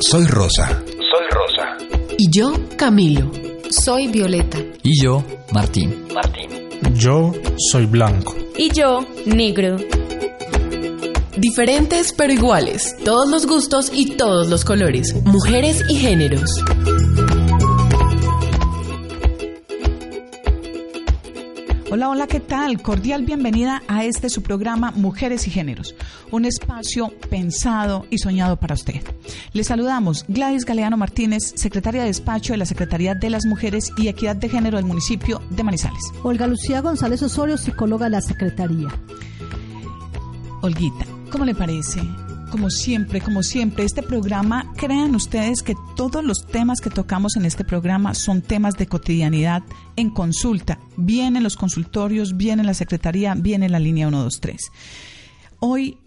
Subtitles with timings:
[0.00, 0.82] Soy Rosa.
[0.86, 1.76] Soy Rosa.
[2.16, 3.30] Y yo, Camilo.
[3.68, 4.58] Soy Violeta.
[4.82, 6.06] Y yo, Martín.
[6.14, 6.50] Martín.
[6.94, 7.32] Yo
[7.70, 8.34] soy Blanco.
[8.56, 9.76] Y yo, Negro.
[11.36, 12.96] Diferentes pero iguales.
[13.04, 15.14] Todos los gustos y todos los colores.
[15.24, 16.62] Mujeres y géneros.
[21.90, 22.82] Hola, hola, ¿qué tal?
[22.82, 25.94] Cordial bienvenida a este su programa Mujeres y Géneros,
[26.30, 29.00] un espacio pensado y soñado para usted.
[29.54, 34.08] Le saludamos Gladys Galeano Martínez, secretaria de despacho de la Secretaría de las Mujeres y
[34.08, 36.02] Equidad de Género del municipio de Manizales.
[36.22, 38.88] Olga Lucía González Osorio, psicóloga de la Secretaría.
[40.60, 42.02] Olguita, ¿cómo le parece
[42.48, 47.44] como siempre, como siempre, este programa, crean ustedes que todos los temas que tocamos en
[47.44, 49.62] este programa son temas de cotidianidad
[49.96, 54.60] en consulta, bien en los consultorios, bien en la secretaría, bien en la línea 123.
[55.60, 55.98] Hoy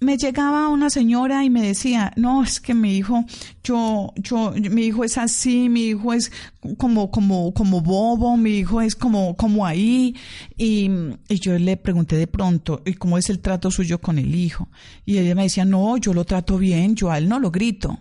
[0.00, 3.24] me llegaba una señora y me decía, no, es que mi hijo,
[3.64, 6.30] yo, yo, mi hijo es así, mi hijo es
[6.76, 10.14] como, como, como bobo, mi hijo es como, como ahí.
[10.56, 10.90] Y,
[11.28, 14.68] y yo le pregunté de pronto, ¿y cómo es el trato suyo con el hijo?
[15.06, 17.98] Y ella me decía, no, yo lo trato bien, yo a él no lo grito.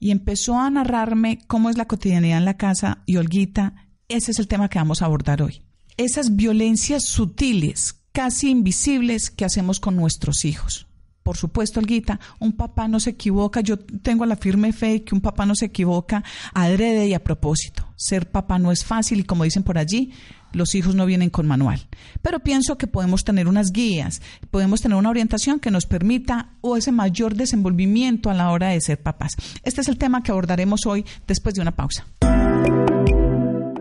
[0.00, 4.38] Y empezó a narrarme cómo es la cotidianidad en la casa y Olguita, ese es
[4.38, 5.62] el tema que vamos a abordar hoy.
[5.98, 10.87] Esas violencias sutiles, casi invisibles que hacemos con nuestros hijos
[11.28, 13.60] por supuesto, Olguita, un papá no se equivoca.
[13.60, 17.86] Yo tengo la firme fe que un papá no se equivoca adrede y a propósito.
[17.96, 20.14] Ser papá no es fácil y como dicen por allí,
[20.54, 21.86] los hijos no vienen con manual.
[22.22, 26.78] Pero pienso que podemos tener unas guías, podemos tener una orientación que nos permita o
[26.78, 29.32] ese mayor desenvolvimiento a la hora de ser papás.
[29.64, 32.06] Este es el tema que abordaremos hoy después de una pausa.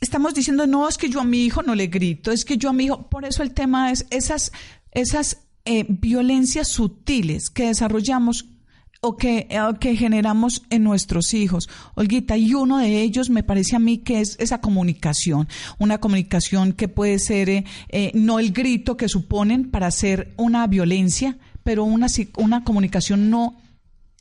[0.00, 2.70] estamos diciendo, no, es que yo a mi hijo no le grito, es que yo
[2.70, 3.08] a mi hijo...
[3.08, 4.52] Por eso el tema es esas,
[4.92, 8.46] esas eh, violencias sutiles que desarrollamos
[9.02, 9.48] o que,
[9.80, 11.68] que generamos en nuestros hijos.
[11.94, 16.72] Olguita, y uno de ellos me parece a mí que es esa comunicación, una comunicación
[16.72, 21.84] que puede ser eh, eh, no el grito que suponen para hacer una violencia, pero
[21.84, 23.58] una, una comunicación no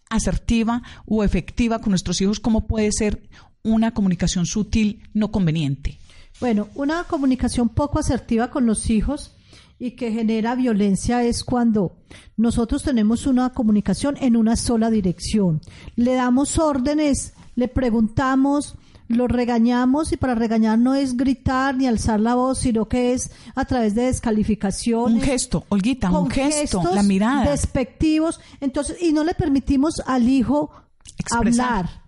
[0.09, 3.29] asertiva o efectiva con nuestros hijos, como puede ser
[3.63, 5.99] una comunicación sutil no conveniente.
[6.39, 9.35] Bueno, una comunicación poco asertiva con los hijos
[9.77, 11.97] y que genera violencia es cuando
[12.37, 15.61] nosotros tenemos una comunicación en una sola dirección.
[15.95, 18.75] Le damos órdenes, le preguntamos,
[19.09, 23.31] lo regañamos y para regañar no es gritar ni alzar la voz, sino que es
[23.55, 25.15] a través de descalificación.
[25.15, 27.49] Un gesto, Olguita, un gesto, la mirada.
[27.49, 28.39] Despectivos.
[28.61, 30.71] Entonces, y no le permitimos al hijo
[31.31, 32.03] hablar,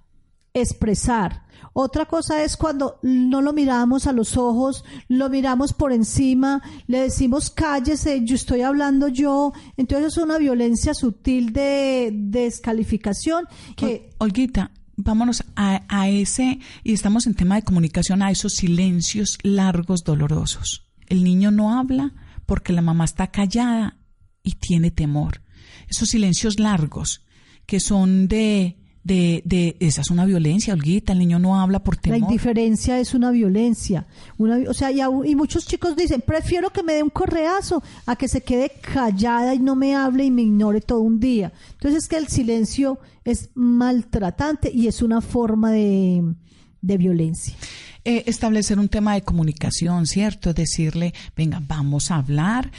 [0.54, 1.44] expresar.
[1.74, 7.02] Otra cosa es cuando no lo miramos a los ojos, lo miramos por encima, le
[7.02, 9.54] decimos cállese, yo estoy hablando yo.
[9.78, 13.46] Entonces es una violencia sutil de, descalificación
[13.78, 14.10] que...
[14.18, 20.04] Olguita, vámonos a, a ese, y estamos en tema de comunicación, a esos silencios largos,
[20.04, 20.90] dolorosos.
[21.08, 22.14] El niño no habla
[22.46, 23.98] porque la mamá está callada
[24.44, 25.42] y tiene temor.
[25.88, 27.24] Esos silencios largos
[27.66, 31.98] que son de de, de esa es una violencia, Olguita, el niño no habla por
[31.98, 32.20] temor.
[32.20, 34.06] La indiferencia es una violencia.
[34.38, 38.16] Una, o sea, y, y, muchos chicos dicen, prefiero que me dé un correazo a
[38.16, 41.52] que se quede callada y no me hable y me ignore todo un día.
[41.74, 46.36] Entonces es que el silencio es maltratante y es una forma de,
[46.82, 47.56] de violencia.
[48.04, 50.54] Eh, establecer un tema de comunicación, ¿cierto?
[50.54, 52.72] Decirle, venga, vamos a hablar,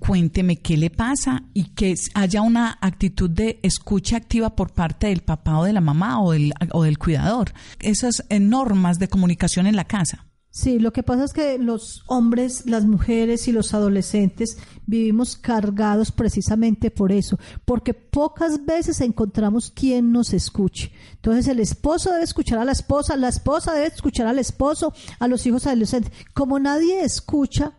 [0.00, 5.20] cuénteme qué le pasa y que haya una actitud de escucha activa por parte del
[5.20, 7.52] papá o de la mamá o del, o del cuidador.
[7.78, 10.25] Esas normas de comunicación en la casa.
[10.56, 14.56] Sí, lo que pasa es que los hombres, las mujeres y los adolescentes
[14.86, 20.92] vivimos cargados precisamente por eso, porque pocas veces encontramos quien nos escuche.
[21.16, 25.28] Entonces el esposo debe escuchar a la esposa, la esposa debe escuchar al esposo, a
[25.28, 26.10] los hijos adolescentes.
[26.32, 27.72] Como nadie escucha,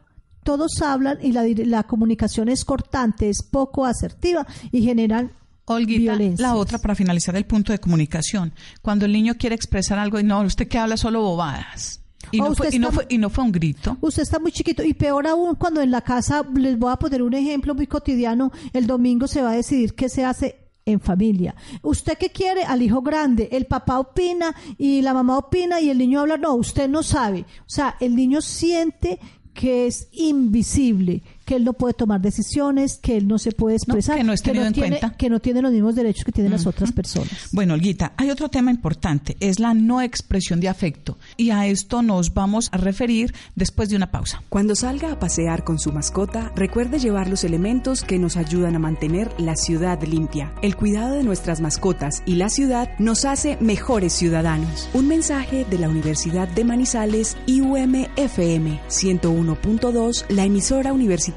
[0.43, 5.31] todos hablan y la, la comunicación es cortante, es poco asertiva y generan
[5.65, 6.45] Olguita, violencia.
[6.45, 8.53] la otra para finalizar el punto de comunicación.
[8.83, 12.01] Cuando el niño quiere expresar algo y no, usted que habla solo bobadas.
[12.31, 13.97] Y, no fue, y, no fue, y no fue un grito.
[14.01, 17.21] Usted está muy chiquito y peor aún cuando en la casa, les voy a poner
[17.21, 21.53] un ejemplo muy cotidiano, el domingo se va a decidir qué se hace en familia.
[21.81, 22.63] ¿Usted qué quiere?
[22.63, 23.49] Al hijo grande.
[23.51, 26.37] El papá opina y la mamá opina y el niño habla.
[26.37, 27.41] No, usted no sabe.
[27.41, 29.19] O sea, el niño siente
[29.53, 34.17] que es invisible, que él no puede tomar decisiones, que él no se puede expresar,
[34.17, 35.15] que no es tenido en tiene, cuenta.
[35.17, 37.47] que no tiene los mismos derechos que tienen las otras personas.
[37.53, 41.17] Bueno, Olguita, hay otro tema importante, es la no expresión de afecto.
[41.37, 44.43] Y a esto nos vamos a referir después de una pausa.
[44.49, 48.79] Cuando salga a pasear con su mascota, recuerde llevar los elementos que nos ayudan a
[48.79, 50.53] mantener la ciudad limpia.
[50.61, 54.89] El cuidado de nuestras mascotas y la ciudad nos hace mejores ciudadanos.
[54.93, 61.36] Un mensaje de la Universidad de Manizales IUM FM 101.2, la emisora universitaria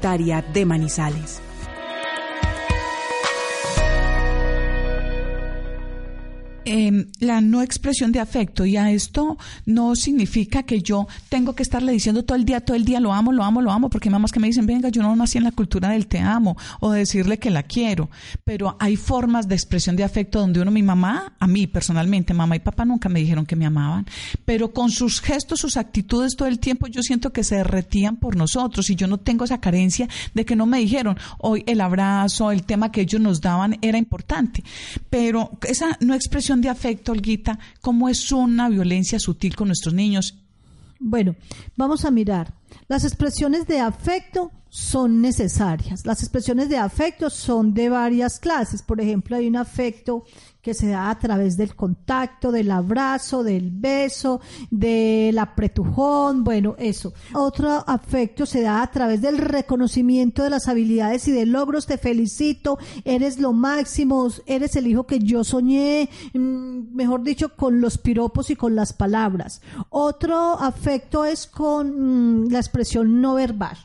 [0.53, 1.41] de Manizales.
[6.65, 8.65] Eh, la no expresión de afecto.
[8.65, 12.75] Y a esto no significa que yo tengo que estarle diciendo todo el día, todo
[12.75, 14.89] el día lo amo, lo amo, lo amo, porque hay mamás que me dicen, venga,
[14.89, 18.09] yo no nací en la cultura del te amo o de decirle que la quiero,
[18.43, 22.55] pero hay formas de expresión de afecto donde uno, mi mamá, a mí personalmente, mamá
[22.55, 24.05] y papá nunca me dijeron que me amaban,
[24.45, 28.35] pero con sus gestos, sus actitudes todo el tiempo yo siento que se derretían por
[28.35, 32.51] nosotros y yo no tengo esa carencia de que no me dijeron, hoy el abrazo,
[32.51, 34.63] el tema que ellos nos daban era importante,
[35.09, 40.35] pero esa no expresión de afecto, Olguita, ¿cómo es una violencia sutil con nuestros niños?
[40.99, 41.35] Bueno,
[41.77, 42.53] vamos a mirar.
[42.87, 46.05] Las expresiones de afecto son necesarias.
[46.05, 48.81] Las expresiones de afecto son de varias clases.
[48.81, 50.23] Por ejemplo, hay un afecto
[50.61, 57.13] que se da a través del contacto, del abrazo, del beso, del apretujón, bueno, eso.
[57.33, 61.87] Otro afecto se da a través del reconocimiento de las habilidades y de logros.
[61.87, 67.81] Te felicito, eres lo máximo, eres el hijo que yo soñé, mm, mejor dicho, con
[67.81, 69.61] los piropos y con las palabras.
[69.89, 73.77] Otro afecto es con mm, la expresión no verbal.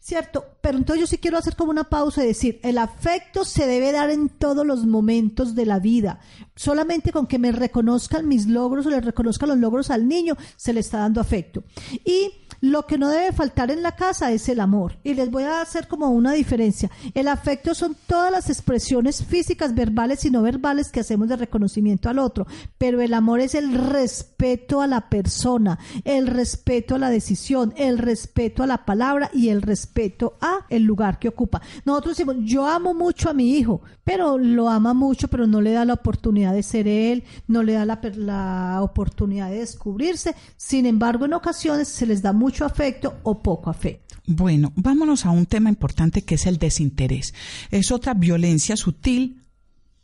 [0.00, 0.44] ¿Cierto?
[0.60, 3.92] Pero entonces yo sí quiero hacer como una pausa y decir, el afecto se debe
[3.92, 6.18] dar en todos los momentos de la vida.
[6.56, 10.72] Solamente con que me reconozcan mis logros o le reconozcan los logros al niño, se
[10.72, 11.62] le está dando afecto.
[12.04, 12.32] Y
[12.62, 14.96] lo que no debe faltar en la casa es el amor.
[15.02, 16.90] Y les voy a hacer como una diferencia.
[17.12, 22.08] El afecto son todas las expresiones físicas, verbales y no verbales que hacemos de reconocimiento
[22.08, 22.46] al otro.
[22.78, 27.98] Pero el amor es el respeto a la persona, el respeto a la decisión, el
[27.98, 31.62] respeto a la palabra y el respeto a el lugar que ocupa.
[31.84, 35.72] Nosotros decimos, yo amo mucho a mi hijo, pero lo ama mucho, pero no le
[35.72, 40.36] da la oportunidad de ser él, no le da la, la oportunidad de descubrirse.
[40.56, 44.16] Sin embargo, en ocasiones se les da mucho afecto o poco afecto.
[44.26, 47.34] Bueno, vámonos a un tema importante que es el desinterés.
[47.70, 49.38] Es otra violencia sutil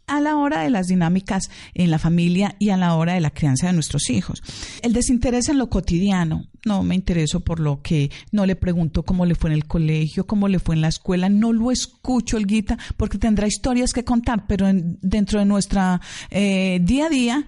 [0.08, 3.30] a la hora de las dinámicas en la familia y a la hora de la
[3.30, 4.42] crianza de nuestros hijos.
[4.82, 6.46] El desinterés en lo cotidiano.
[6.64, 10.26] No me intereso por lo que no le pregunto cómo le fue en el colegio,
[10.26, 14.02] cómo le fue en la escuela, no lo escucho el guita porque tendrá historias que
[14.04, 17.46] contar, pero en- dentro de nuestra eh, día a día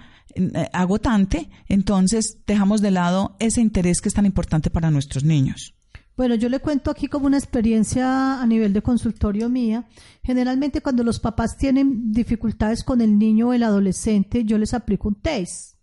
[0.73, 5.75] agotante, entonces dejamos de lado ese interés que es tan importante para nuestros niños.
[6.21, 9.87] Bueno, yo le cuento aquí como una experiencia a nivel de consultorio mía.
[10.23, 15.09] Generalmente cuando los papás tienen dificultades con el niño o el adolescente, yo les aplico
[15.09, 15.77] un test.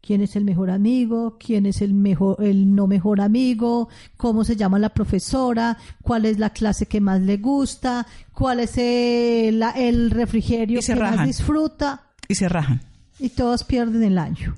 [0.00, 1.36] ¿Quién es el mejor amigo?
[1.36, 3.88] ¿Quién es el mejor, el no mejor amigo?
[4.16, 5.76] ¿Cómo se llama la profesora?
[6.02, 8.06] ¿Cuál es la clase que más le gusta?
[8.32, 12.12] ¿Cuál es el, refrigerio que más disfruta?
[12.28, 12.91] Y se rajan.
[13.18, 14.54] Y todos pierden el año.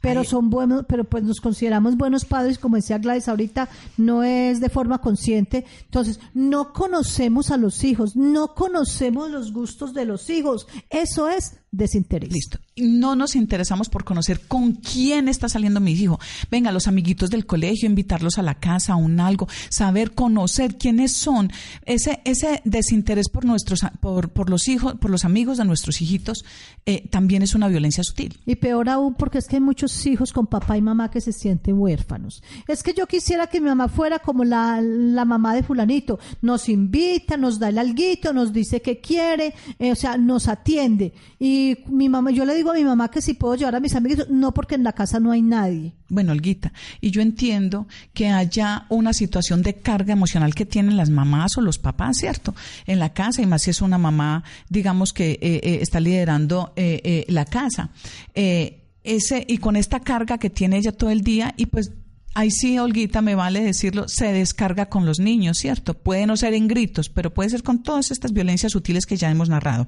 [0.00, 0.26] Pero Ay.
[0.26, 4.68] son buenos, pero pues nos consideramos buenos padres, como decía Gladys ahorita, no es de
[4.68, 5.64] forma consciente.
[5.84, 10.66] Entonces, no conocemos a los hijos, no conocemos los gustos de los hijos.
[10.90, 12.32] Eso es desinterés.
[12.32, 12.58] Listo.
[12.78, 16.20] No nos interesamos por conocer con quién está saliendo mi hijo.
[16.50, 21.12] Venga, los amiguitos del colegio, invitarlos a la casa, a un algo, saber, conocer quiénes
[21.12, 21.50] son.
[21.86, 26.44] Ese, ese desinterés por nuestros, por, por los hijos, por los amigos de nuestros hijitos,
[26.84, 28.38] eh, también es una violencia sutil.
[28.44, 31.32] Y peor aún porque es que hay muchos hijos con papá y mamá que se
[31.32, 32.42] sienten huérfanos.
[32.68, 36.18] Es que yo quisiera que mi mamá fuera como la, la mamá de fulanito.
[36.42, 41.14] Nos invita, nos da el alguito, nos dice que quiere, eh, o sea, nos atiende.
[41.38, 43.94] Y mi mamá, yo le digo a mi mamá que si puedo llevar a mis
[43.94, 45.94] amigos, no porque en la casa no hay nadie.
[46.08, 51.10] Bueno, Olguita, y yo entiendo que haya una situación de carga emocional que tienen las
[51.10, 52.54] mamás o los papás, ¿cierto?
[52.86, 56.72] En la casa, y más si es una mamá, digamos, que eh, eh, está liderando
[56.76, 57.90] eh, la casa.
[58.34, 61.92] ese, y con esta carga que tiene ella todo el día, y pues
[62.36, 65.94] ahí sí, Olguita, me vale decirlo, se descarga con los niños, ¿cierto?
[65.94, 69.30] Puede no ser en gritos, pero puede ser con todas estas violencias sutiles que ya
[69.30, 69.86] hemos narrado.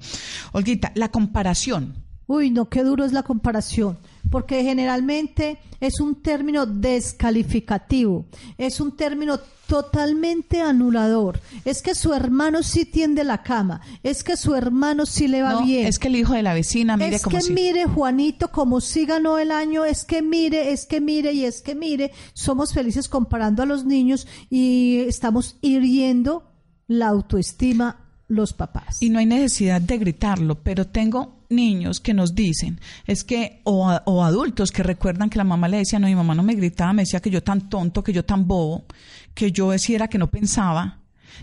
[0.52, 2.07] Olguita, la comparación.
[2.28, 3.98] Uy, no, qué duro es la comparación
[4.30, 11.40] porque generalmente es un término descalificativo, es un término totalmente anulador.
[11.64, 15.62] Es que su hermano sí tiende la cama, es que su hermano sí le va
[15.62, 15.86] bien.
[15.86, 19.38] Es que el hijo de la vecina, mire es que mire Juanito como sí ganó
[19.38, 22.12] el año, es que mire, es que mire y es que mire.
[22.32, 26.44] Somos felices comparando a los niños y estamos hiriendo
[26.86, 28.98] la autoestima los papás.
[29.00, 33.90] Y no hay necesidad de gritarlo, pero tengo niños que nos dicen, es que, o,
[34.04, 36.92] o, adultos que recuerdan que la mamá le decía, no, mi mamá no me gritaba,
[36.92, 38.84] me decía que yo tan tonto, que yo tan bobo,
[39.34, 40.98] que yo decía que no pensaba,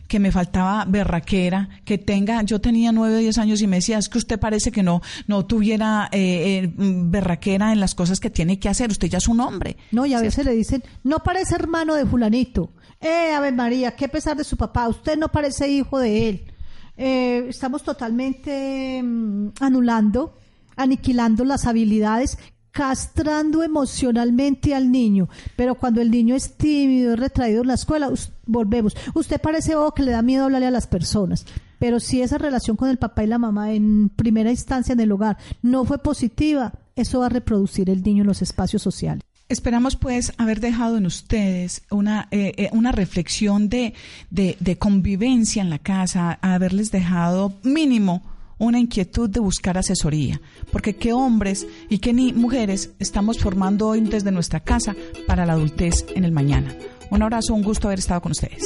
[0.07, 3.97] que me faltaba berraquera, que tenga, yo tenía nueve o diez años y me decía,
[3.97, 8.29] es que usted parece que no, no tuviera eh, eh berraquera en las cosas que
[8.29, 9.77] tiene que hacer, usted ya es un hombre.
[9.91, 12.71] No, y a veces le dicen, no parece hermano de fulanito.
[13.01, 16.54] Eh, Ave María, qué pesar de su papá, usted no parece hijo de él
[16.97, 20.37] eh, estamos totalmente mm, anulando,
[20.75, 22.37] aniquilando las habilidades,
[22.71, 25.29] castrando emocionalmente al niño.
[25.55, 28.11] Pero cuando el niño es tímido, es retraído en la escuela,
[28.45, 28.95] volvemos.
[29.13, 31.45] Usted parece que le da miedo hablarle a las personas.
[31.79, 35.11] Pero si esa relación con el papá y la mamá en primera instancia en el
[35.11, 39.23] hogar no fue positiva, eso va a reproducir el niño en los espacios sociales.
[39.47, 43.93] Esperamos pues haber dejado en ustedes una, eh, eh, una reflexión de,
[44.31, 48.23] de, convivencia en la casa, haberles dejado mínimo
[48.57, 54.01] una inquietud de buscar asesoría, porque qué hombres y qué ni mujeres estamos formando hoy
[54.01, 54.95] desde nuestra casa
[55.27, 56.73] para la adultez en el mañana.
[57.11, 58.63] Un abrazo, un gusto haber estado con ustedes.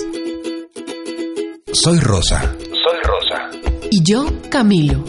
[1.73, 2.55] Soy Rosa.
[2.57, 3.49] Soy Rosa.
[3.91, 5.03] Y yo, Camilo.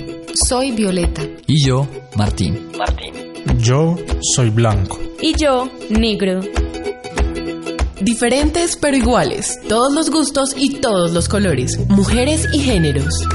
[0.48, 1.22] Soy Violeta.
[1.46, 1.86] Y yo,
[2.16, 2.70] Martín.
[2.76, 3.14] Martín.
[3.58, 3.96] Yo
[4.34, 5.09] soy Blanco.
[5.22, 6.40] Y yo, negro.
[8.00, 13.26] Diferentes pero iguales, todos los gustos y todos los colores, mujeres y géneros.